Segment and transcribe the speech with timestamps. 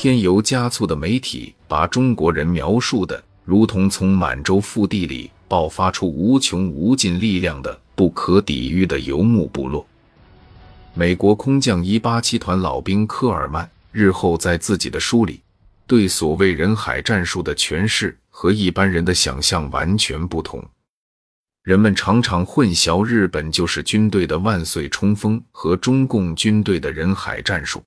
[0.00, 9.84] 添油加醋的媒体把中国人描述的如同从满洲腹地里爆发出无穷无尽力量的不可抵御的游牧部落。
[10.94, 15.40] 美国空降一八七团老兵科尔曼日后在自己的书里，
[15.84, 20.64] 对所谓人海战术的诠释和一般人的想象完全不同。
[21.64, 27.82] 人们常常混淆日本就是军队的万岁冲锋和中共军队的人海战术。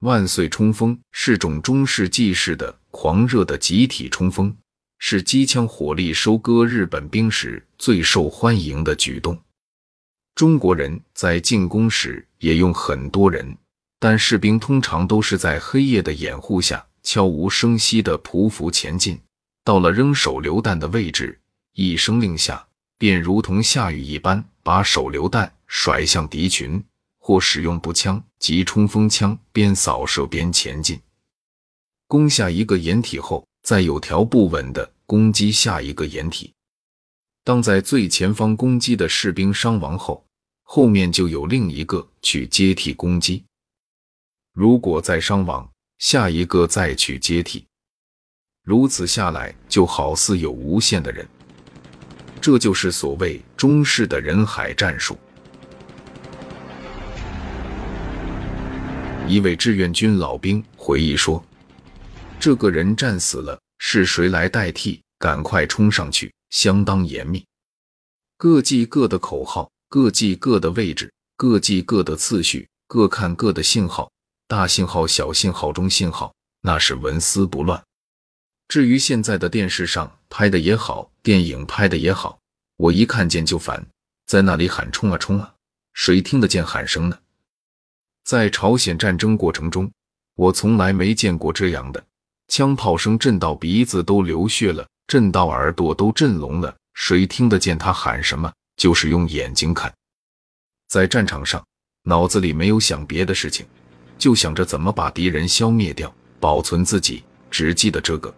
[0.00, 4.56] 万岁冲锋是种中世纪式的狂热的集体冲锋，
[5.00, 9.36] 是机枪火力收割日本兵时最受欢迎的举动。
[10.36, 13.56] 中国人在进攻时也用很多人，
[13.98, 19.20] 但士兵通常都是在黑夜的掩护下悄无声息地匍匐前进，
[19.64, 21.40] 到了扔手榴弹的位置，
[21.74, 22.64] 一声令下。
[23.00, 26.82] 便如同下雨一般，把手榴弹甩向敌群，
[27.28, 30.98] 或使用步枪及冲锋枪，边扫射边前进，
[32.06, 36.54] 攻下一个掩体后，再有条不紊地攻击下一个掩体。
[37.44, 40.24] 当在最前方攻击的士兵伤亡后，
[40.62, 43.44] 后面就有另一个去接替攻击。
[44.54, 47.66] 如果再伤亡，下一个再去接替，
[48.64, 51.28] 如此下来，就好似有无限的人。
[52.40, 55.18] 这就是所谓中式的人海战术。
[59.28, 61.44] 一位志愿军老兵回忆说
[62.40, 65.02] ：“这个人战死了，是谁来代替？
[65.18, 66.32] 赶快冲上去！
[66.48, 67.44] 相当严密，
[68.38, 74.10] 各记各的口号，各记各的位置，各记各的次序，各看各的信号，
[74.46, 77.82] 大信号、小信号、中信号，那是纹丝不乱。”
[78.66, 82.38] 至于现在的电视上拍的也好，电影拍的也好，
[82.78, 83.86] 我一看见就烦，
[84.24, 85.52] 在那里喊冲啊冲啊，
[85.92, 87.18] 谁听得见喊声呢？
[88.28, 89.90] 在朝鲜战争过程中，
[90.36, 92.04] 我从来没见过这样的，
[92.48, 98.52] 枪炮声震到鼻子都流血了，震到耳朵都震聋了，谁听得见他喊什么？
[98.76, 99.90] 就是用眼睛看。
[100.88, 101.64] 在战场上，
[102.02, 103.64] 脑子里没有想别的事情，
[104.18, 108.34] 就想着怎么把敌人消灭掉，保存自己，只记得这个。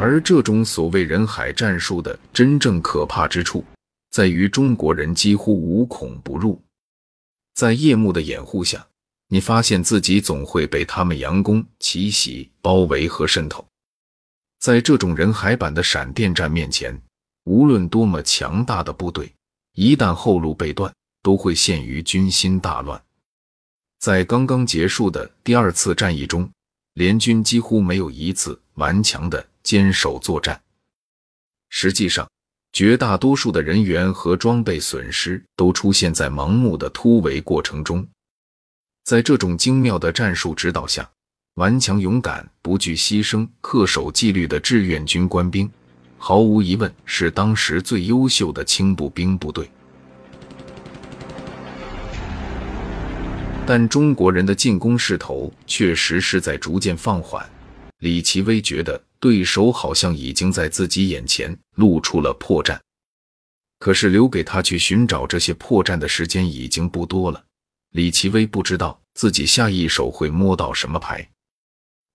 [0.00, 3.64] 而这种所谓人海战术的真正可怕之处，
[4.14, 6.62] 在于中国人几乎无孔不入，
[7.52, 8.86] 在夜幕的掩护下，
[9.26, 13.66] 你发现自己总会被他们佯攻、奇袭、包围和渗透。
[14.60, 16.96] 在这种人海版的闪电战面前，
[17.42, 19.34] 无论多么强大的部队，
[19.72, 23.04] 一旦后路被断，都会陷于军心大乱。
[23.98, 26.48] 在刚刚结束的第二次战役中，
[26.92, 29.44] 联军几乎没有一次顽强的。
[29.64, 30.62] 坚守作战，
[31.70, 32.30] 实际上，
[32.74, 38.04] 绝大多数的人员和装备损失都出现在盲目的突围过程中。
[39.04, 41.08] 在这种精妙的战术指导下，
[41.54, 45.70] 顽强勇敢、不惧牺牲、恪守纪律的志愿军官兵，
[46.18, 49.70] 毫无疑问是当时最优秀的轻步兵部队。
[53.64, 57.48] 但中国人的进攻势头确实是在逐渐放缓。
[58.04, 59.02] 李奇微觉得。
[59.18, 62.78] 对手好像已经在自己眼前露出了破绽，
[63.78, 67.42] 可是留给他去寻找这些破绽的时间已经不多了。
[67.92, 71.26] 李奇微不知道自己下一手会摸到什么牌。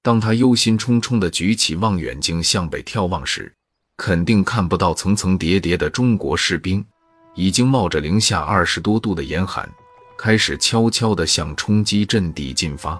[0.00, 3.52] 当他忧心忡忡地举起望远镜向北眺望时，
[3.96, 6.86] 肯定看不到层层叠叠的中国士兵，
[7.34, 9.68] 已经冒着零下二十多度的严寒，
[10.16, 12.96] 开始悄悄地向冲击阵地进发。